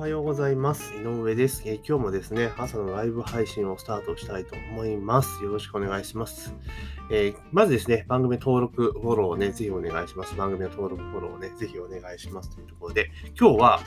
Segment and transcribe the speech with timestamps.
[0.00, 0.94] おはようございます。
[0.94, 5.44] 井上です、え、今日もですね、朝のライブ配信をスタートしたいと思います。
[5.44, 6.54] よろしくお願いします。
[7.10, 10.34] えー、まずですね、番組登録、フォローをね、ぜひお願いします。
[10.36, 13.80] 番組の登録、フォローをね、ぜひお願いしますというところで、今日は、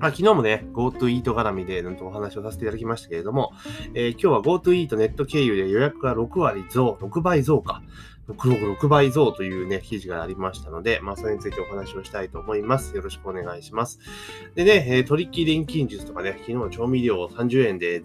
[0.00, 3.52] まあ、昨日もね、GoTo イート絡みでなんとお話をさせていただきましたけれども、
[3.94, 7.82] えー、今日は GoTo イートネット経由で予約が6割増、6倍増か。
[8.28, 12.96] 6, 倍増というね、記事がありましたので、まあ、それについてお話をしたいと思います。
[12.96, 13.98] よろしくお願いします。
[14.54, 17.98] でね、えー、取引錬金術とかね、昨日調味料を30円で、え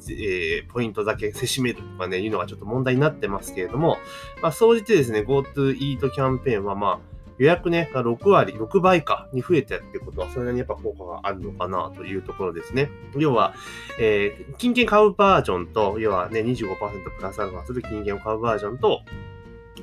[0.68, 3.98] ー、ポイントだけせしめるとかね、いうのがちょっと問題になってますけれども、
[4.42, 12.92] まあ、総じてですね、GoTo イートキャンペーンはまあ、予約ね、が6割、6倍かに増えたってことは、それなりにやっぱ効果があるのかなというところですね。
[13.16, 13.54] 要は、
[13.98, 16.76] えー、金券買うバージョンと、要はね、25%
[17.18, 19.04] プラスアルファする金券を買うバージョンと、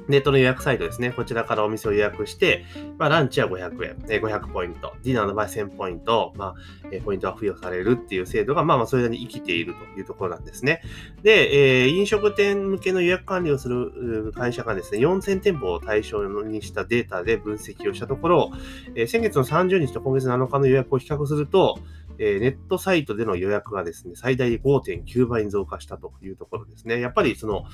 [0.08, 1.10] ネットの予約サイトですね。
[1.10, 2.64] こちらからお店を予約して、
[2.98, 6.54] まあ、ランチは500円、え、500ポイント、ディナーの場合1000ポイント、まあ、
[6.90, 10.82] え、ポイントが付与されるっていう制度が、まあまあ、それなりに生きているというところなんですね。
[11.22, 18.50] で、えー、飲食店向けの予約管理をする会社がですね、4000店舗を対象にしたデータで分析をしたところ、
[18.94, 21.78] えー、先月の30日と今月7日の予約を比較すると、
[22.18, 27.00] えー、ネットサイトでの予約がですね、最大5.9倍に増加したというところですね。
[27.00, 27.64] やっぱりその、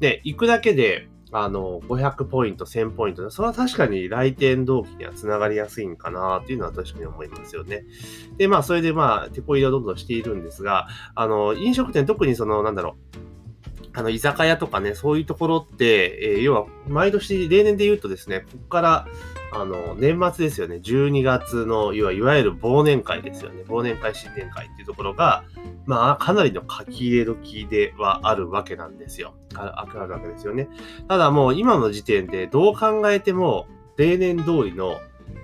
[0.00, 7.84] ね、行くだけで、あの、500ポイント、1000ポイント、それは確かに来店動機には繋がりやすいんかなというのは確かに思いますよね。
[8.38, 13.27] で、まあ、それでまあ、手こ入れをどんどんしているんですが、あの、飲食店、特にその、なんだろう、
[13.98, 19.08] あの、居酒屋とかね、そういうところって、え、要は、毎年、例年で言うとですね、ここから、
[19.50, 20.76] あの、年末ですよね。
[20.76, 23.64] 12月の、いわいわゆる忘年会ですよね。
[23.66, 25.42] 忘年会、新年会っていうところが、
[25.84, 29.34] まあ、かなりの書き入れ時ではあるわけなんですよ。
[29.56, 30.68] ああるわけですよね。
[31.08, 35.00] ただもう、今の時点でどう考えても、例年通りの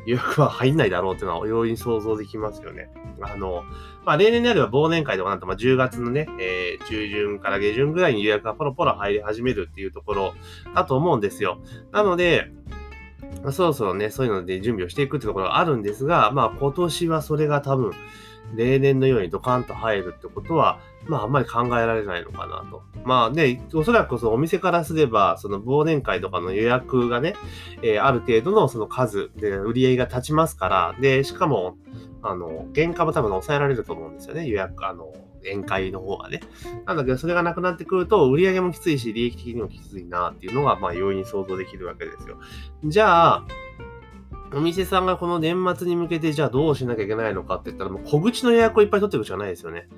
[0.07, 2.91] 予約は入んないだろうっていうのは、容易に想像できますよね。
[3.21, 3.65] あの、
[4.05, 10.35] まあ、例年であれば忘年会とかなんと、まあ、10月のね、えー、中旬から下旬ぐらいに予約がポロポロ入り始めるっていうところ
[10.75, 11.61] だと思うんですよ。
[11.93, 12.51] なので、
[13.43, 17.93] まあ、そろそろね、そういうので準備をしていくってところがあるんですが、まあ今年はそれが多分、
[18.55, 22.83] 例年のようにドカンと入るってことは、まああんまり考えられないのかなと。
[23.05, 27.35] まあね、おそらくそのお店からすれば、その忘年会とかの予約がね、
[27.83, 31.77] えー、ある程度のその数で売り上げが立ちますから、で、しかも、
[32.23, 35.13] あの、原価も多分抑えられると思うんですよね、予約、あの、
[35.43, 36.41] 宴会の方がね。
[36.87, 42.39] なんだけど、それがなくなってくると、売り上げもきついし、利益的にもきついなっていうのが、まあ、容易に想像できるわけですよ。
[42.85, 43.47] じゃあ、
[44.55, 49.89] お店さんがこの年末に向けて、じゃあどうしなきゃいけないのかって言ったら、もう小口の予約をいっぱい取っていくしかないですよね。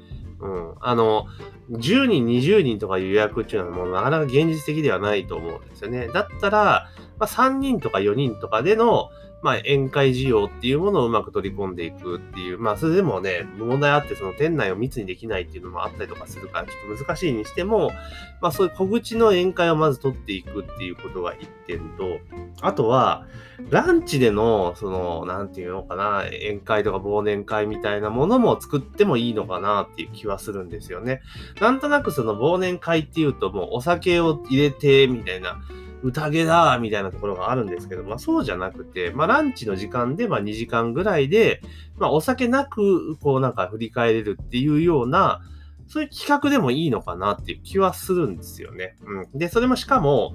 [0.41, 0.75] うん。
[0.81, 1.27] あの、
[1.71, 6.09] 10人、20人とかいう予約っていうのはもうなかなか現実的ではないと思うんですよね。
[6.09, 6.89] だったら、
[7.19, 9.11] まあ、3人とか4人とかでの、
[9.47, 17.93] まあ、宴会需要っていうものをうまく取り込んでいくっていう、まあ、それでもね、問題あって、その店内を密にできないっていうのもあったりとかするから、ちょっと難しいにしても、
[18.41, 22.19] まあ、そういう小口の宴会をまず取っていくっていうことが一点と、
[22.61, 23.25] あとは、
[23.71, 31.23] ランチでの、その、なんていうのかな、宴会とか忘年会みたいなものも作ってもいいのかなっていう気はするんですよね。
[31.61, 35.61] なんとなくその忘年会っていうと、もうお酒を入れて、みたいな、
[36.03, 41.61] 宴だみたいなところがあるんですけど、まあそうじゃなくて、まあランチの時間でまあ2時間ぐらいで、
[41.97, 45.41] まあお酒なくこうなんか振り返れるっていうような、
[45.89, 48.97] そういう企画でもいいのかなっていう気はするんですよね。
[49.05, 49.39] うん。
[49.39, 50.35] で、それもしかも、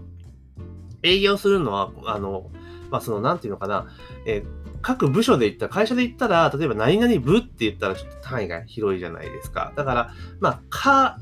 [1.03, 2.49] 営業するのは、あの、
[2.89, 3.87] まあその、なんていうのかな、
[4.25, 4.43] え、
[4.81, 9.73] 各部署で言ったら、会社で言ったら、例えば何々部って言ったらちょっと単位が広いじゃないですか。
[9.75, 11.19] だから、まあ、か、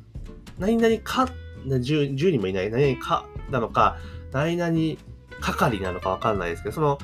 [0.59, 1.29] 何々か、
[1.65, 3.97] 10, 10人もいない、何々かなのか、
[4.31, 4.97] 何々
[5.41, 6.97] 係なのかわかんないですけど、その、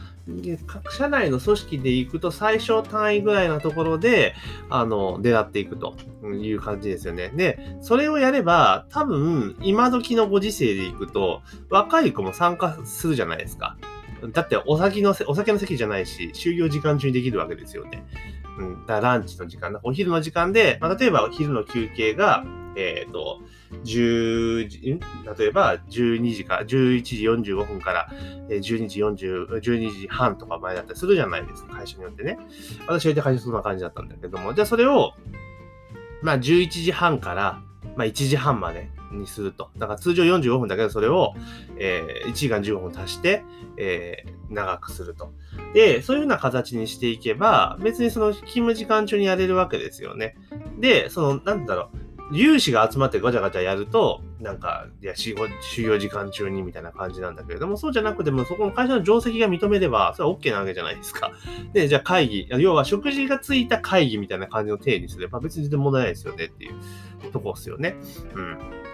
[0.65, 4.35] 各社内の組織で行くと最小単位ぐらいのところで、
[4.69, 7.31] あの、狙っていくという感じですよね。
[7.35, 13.77] で、それをやれば、多分、今時のご時世で行くと、若い子も参加するじゃないですか。
[14.33, 18.03] だって、お酒の、お酒の席じゃないし、就業時間中にできるわけですよね。
[18.57, 23.40] うん、だランチの時間、お昼の時間で、まあ、例えばお昼の休憩が、えっ、ー、と、
[23.84, 24.99] 10時、
[25.37, 28.09] 例えば12時か、11時45分から
[28.49, 32.37] 12時40、12時半とか前だったりするじゃないですか、会社によってね。
[32.87, 35.13] 私は言って会社そんな感じだったんだけども、じゃあそれを、
[36.22, 37.61] まあ11時半から、
[37.96, 39.70] まあ1時半までにすると。
[39.78, 41.34] だから通常45分だけど、それを、
[41.78, 43.44] えー、1時間15分足して、
[43.78, 45.34] えー、長くすると。
[45.73, 50.35] で、そういうような形にしていけば、別にその勤務時間中にやれるわけですよね。
[50.79, 51.97] で、その、なんだろう、
[52.34, 61.32] 粒子が集まってガチャガチャやると、なんか、いや、修行時間中にみたいな感じなんだけれども、そうじゃなくても、そこの会社の定石が認めれば、それは OK なわけじゃないですか。
[61.73, 67.96] で、じゃあ会議、要は食事がついた会議みたいな感じの体にすれば、別に全然問題ないですよねっていうとこですよね。
[68.34, 68.84] うん。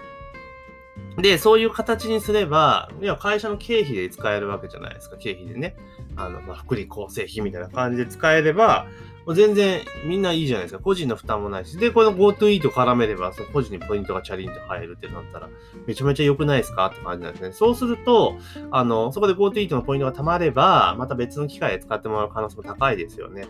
[1.18, 5.75] で、そういう形にすれば、要は、会社の経費で使えるわけじゃないですか、経費でね。
[6.16, 8.88] あの、まあ、福利厚生費みたいな感じで使えれば、
[9.28, 10.82] 全然みんないいじゃないですか。
[10.82, 11.78] 個人の負担もないし。
[11.78, 15.50] で、この GoTo イート絡めれば、その個人にポイントがチャリンと入るってなったら、
[15.86, 17.52] めちゃめちゃ良くないですかって感じなんですね。
[17.52, 18.38] そうすると、
[18.72, 23.48] あの、そこで GoTo イートのポイントが貯まれば、また別の機会で使ってもらう可能性も高いですよね。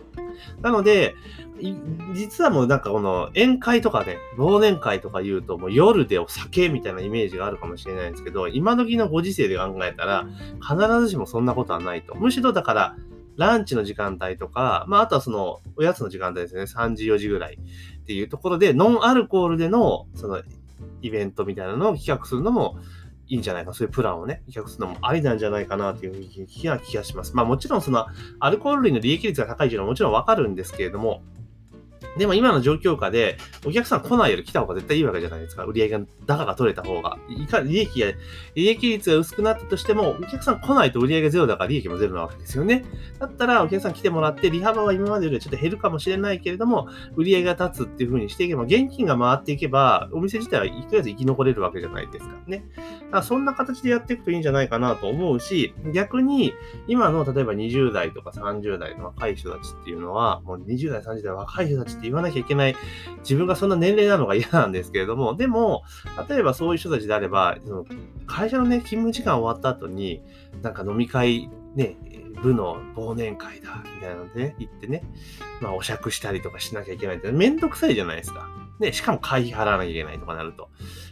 [0.60, 1.14] なので、
[2.14, 10.26] 実はもうなんかこの宴会とかね、忘年会とか言うともう夜でお酒みたいなイメージがあるかもしれないんですけど、今時のご時世で考えたら、
[10.60, 12.14] 必ずしもそんなことはないと。
[12.14, 12.96] むしろだから、
[13.36, 20.42] ランチの時間帯とか、まあ、あとはその、おやつの時間帯ですね、3時、4時ぐらいっていうところで、ノンアルコールでの、その、
[21.00, 22.78] イベントみたいなのを企画するのも
[23.26, 27.34] いいんじゃないか、そういうプランをね、企画するのもありなんじゃないかなという気が気がします。
[27.34, 28.06] まあもちろんその、
[28.40, 31.22] アルコール類の利益率が高いというのはもちろんわかるんですけれども、
[32.18, 35.64] でも今の状況下で、お客さん来ないより来た方が絶対いいわけじゃないですか。
[35.64, 37.18] 売り上げが、高が取れた方が。
[37.28, 38.12] いか、利益が、
[38.54, 42.84] 利益率が薄くなったとしても、お客さん来ないと売り上げゼロだから利益もゼロなわけですよね。
[43.18, 52.64] だったら、お客さん来てもらって、利幅は今までよりちょっと減るかもしれないけれども、売り上げが立つっていう風にしていけば、現金が回っていけば、お店自体はとりあえず生き残れるわけじゃないですかね。
[52.76, 56.52] だからそんな形でやっていくといいんじゃないかなと思うし、逆に、
[56.88, 62.76] 今の例えば20代とか30代の若い人たちっていうのは、もう20代、30代若い人たちって言わなきゃいけない
[63.20, 65.82] 自分がそんな年齢なのが嫌なんですけれども、でも、
[66.28, 67.84] 例えばそういう人たちであれば、その
[68.26, 70.22] 会社のね、勤務時間終わった後に、
[70.62, 71.96] なんか飲み会、ね、
[72.42, 75.04] 部の忘年会だ、みたいなのでね、行ってね、
[75.60, 78.48] まあ、お酌したりとかしなきゃいけないって、めんどくさいじゃないですか。
[78.80, 80.70] ね、しかも会費払わなきゃいけないとかなると。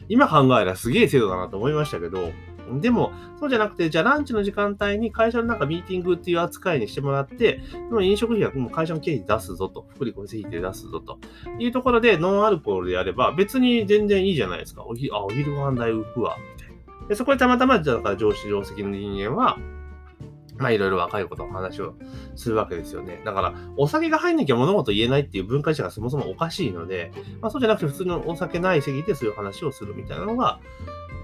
[0.08, 2.32] 今考えたらすげえ制度だなと思いましたけど、
[2.78, 11.18] でも、そうじゃなくて、じゃあランチの時間帯に会社の中ミーティングっていう扱いにしてもらって、その飲食費はもう会社の経費出すぞと、福利厚生費で出すぞと
[11.58, 14.84] いうところで、ノンアルコールでやれば、別に全然いいじゃないですか。
[14.84, 17.08] おひあ、お昼ご飯代浮くわ、みたいな。
[17.08, 19.58] でそこでたまたま、だから上司、上席の人間は、
[20.60, 21.94] まあいろいろ若いことの話を
[22.36, 23.20] するわけですよね。
[23.24, 30.60] だから、お酒が入んなきゃ物事言えないっていう文化自体がそもそもおかしいので、まあそうじゃなくて普通のお酒ない席でそういう話をするみたいなのが、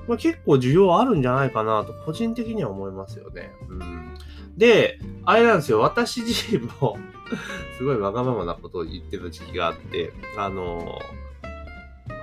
[0.09, 3.51] まあ、結構需要あるんじゃないかなと、個人的には思いますよね。
[3.69, 4.15] うん。
[4.57, 6.97] で、あれなんですよ、私自身も
[7.77, 10.99] すごいわがままなことを言ってた時期があって、あの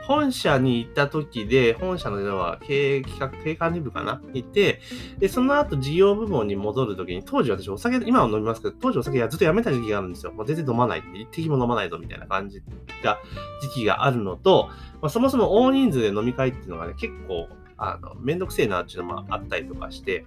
[0.06, 4.22] 本社に行った時で、本社の要は経営企画、経営管理部かな？
[4.34, 4.82] 行って、
[5.18, 10.34] で、その後事業部門に戻る時に、当時私お酒、今は飲みますけど、当時お酒ずっとやめた時期があるんですよ。
[10.34, 11.18] もう全然飲まないって。
[11.18, 12.62] 一滴も飲まないぞみたいな感じ
[13.02, 13.18] が、
[13.62, 14.70] 時期があるのと、
[15.02, 17.48] まあ、そもそも大人数で飲み会っていうのがね、結構
[17.78, 20.26] あの、めんどくせえなっていうのもあったりとかして、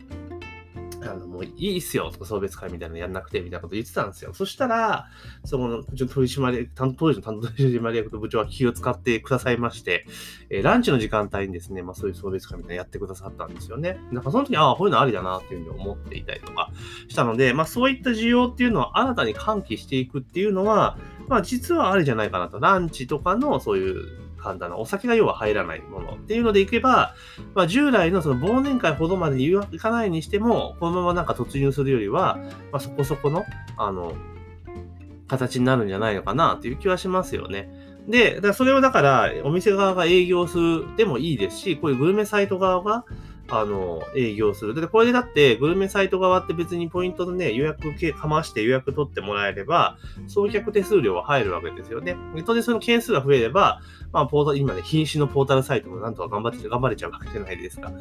[1.02, 4.32] あの、もういいっすよとか送別会みたいなのやんなくてみたいなこと言ってたんですよ。
[4.34, 5.06] そしたら、
[5.44, 10.06] その、取締役、当時の担当取締役と部長は気を使ってくださいまして、
[10.50, 13.99] えー、ランチの時間帯にですね、まあそういう送別会みたいなのやってくださったんですよね。
[14.12, 16.70] だかその時、ああ、こういうのありだなっていうふうに思っていたりとか
[17.08, 22.58] したので、まあそういった需要っていうのは新たに喚起していくっていうのは、まあ実はありじゃないかなと。
[22.58, 27.15] ランチとかのそういう簡単な、お酒が要は入らないものっていうのでいけば、
[27.55, 32.38] まあ、従来のその忘年会ほどまで行かないにしても、このままなんか突入するよりは、
[32.73, 33.45] まあ、そこそこの、
[33.76, 34.14] あの、
[35.28, 37.69] 形になるんじゃないのかなっていう気はしますよね。
[38.09, 43.05] で、だそれをだから、お店側が営業するでもいいですし、こういうグルメサイト側が、
[43.49, 44.75] あの、営業する。
[44.75, 47.83] で、これでだって、グルメサイト側って別にポイントでね、予約
[48.15, 52.17] かまして予約取ってもらえれば、送客手数料は入るわけですよね。
[52.45, 53.81] 当然その件数が増えれば、
[54.12, 57.93] まあ、ポータル、今ね、品種のポータルサイトもなんとか頑張って、頑張れちゃうわけじゃないですか。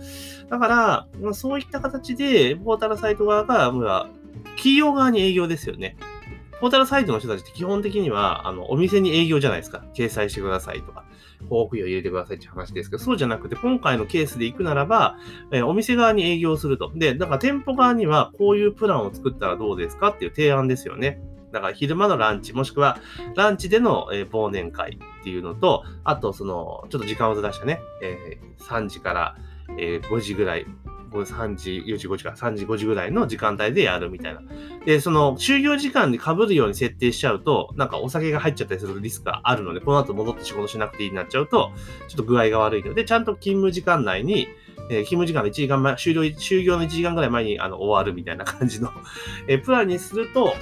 [0.49, 4.09] だから、まあ、そういった形で、ポータルサイト側が、ま、
[4.55, 5.97] 企業側に営業ですよね。
[6.61, 9.83] ポータルサイトの人たちって基本的には、あの、お店に営業じゃないですか。
[9.93, 11.05] 掲載してくださいとか。
[11.39, 15.17] 広告費を入れてくださいって話ですけど、そうじゃなくて、今回のケースで行くならば、
[15.51, 16.91] えー、お店側に営業すると。
[16.95, 20.09] で、だから店舗側にはこういうプランを作ったらどうですか？
[20.09, 21.21] っていう提案ですよね。
[21.51, 22.99] だから昼間のランチ、もしくは
[23.35, 29.35] ランチでの、え、忘年会っていうのと、あとその、ちょっと時間をずらしたね、えー、3時から、
[29.77, 30.65] え、5時ぐらい
[31.23, 34.41] 3時、4時、5時か、3時、5時ぐらいの時間帯でやるみたいな。
[34.85, 41.71] で、その、就業時間に被るように設定しちゃうと、なんかお酒が入っちゃったりするリスクがあるので、この後戻って仕事しなくていいになっちゃうと、
[42.07, 44.47] ちょっと具合が悪いので、ちゃんと勤務時間内に、
[44.89, 48.91] えー、勤務時間の1時間前、終了、就業の1時間ぐらい前にあの終わるみたいな感じの
[49.47, 50.53] えー、プランにすると、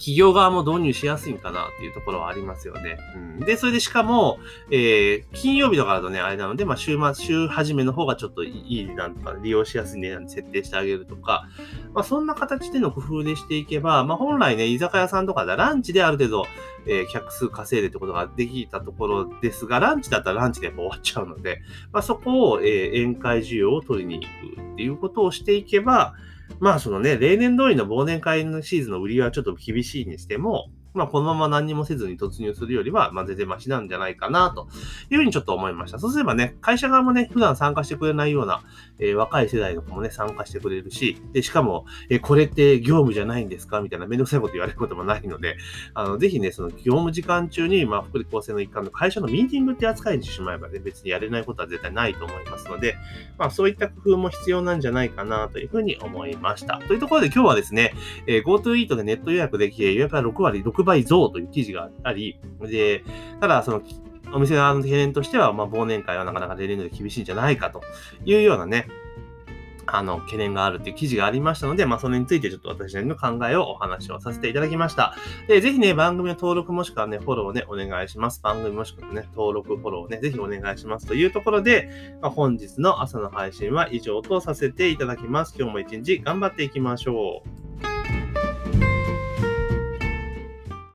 [0.00, 2.96] 企業側も導入しやすいんかなっていうところはありますよね。
[3.14, 4.38] うん、で、それでしかも、
[4.70, 11.46] えー、金曜日とかだとね、あれなので、まあ、週末、週始めの方がちょっといい値段とか、利用しやすい値段に設定してあげるとか、
[11.92, 16.46] まあ、そんな形での工夫でしていけば、まあ、本来ね、居酒屋さんとかでランチである程度、
[16.86, 21.60] えー、客数稼いでってことができたところですが、ランチだったらランチでやっぱ終わっちゃうので、
[21.92, 26.14] まあ、そこを、えー、宴会需要を取りに行くっていうことをしていけば、
[26.58, 34.68] まあそのね、例年通りの忘年会のシーズンの売りはちょっと厳しいにしても、まあ、このまま何もせずに突入するよりは、まあ、全然マシなんじゃないかな、と
[35.10, 35.98] いうふうにちょっと思いました。
[35.98, 38.62] そうすればね、会社側もね、普段参加してくれないような、
[38.98, 43.80] えー、若い世代の子もね、参加してくれるし、で、しかも、えー、これって業務じゃないんですか？
[43.80, 45.56] みたいなめんどくさいこと言われることもないので、
[45.94, 52.96] あの、ぜひね、その業務時間中に、まあ、福利厚生の一環の会社のミーティングって扱いにしてしまえばね、別にやれないことは絶対ないと思いますので、
[53.38, 56.78] まあ、そういった工夫も必要なんじゃないかな、というふうに思いました。
[56.88, 57.94] というところで今日はですね、
[58.26, 63.04] えー、GoTo イートでネット予約できて、予約が6割、6倍増という記事があり、で、
[63.40, 63.82] ただ、その、
[64.32, 67.82] お店側の懸念としては、まあ、忘年会はなかなか例年で厳しいんじゃないかと
[68.24, 68.86] いうようなね、
[69.92, 75.14] あの、懸念があるっていう記事がありましたので、まあ、それについてちょっと私なりの考えをお話をさせていただきました。
[75.48, 78.40] で、ぜひね、番組の登録もしくはね、フォローをね、お願いします。
[78.42, 81.06] 番組もしくはね、登録、フォローをね、ぜひお願いします。
[81.06, 85.54] というところで、まあ、本日の朝の配信は以上とさせていただきます。
[85.58, 87.59] 今日も一日頑張っていきましょう。